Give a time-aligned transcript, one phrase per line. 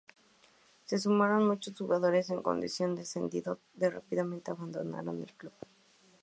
[0.85, 5.53] Se sumaron muchos jugadores en condición de cedidos que rápidamente abandonaron el club.